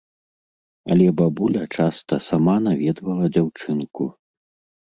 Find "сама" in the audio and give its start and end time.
2.31-2.57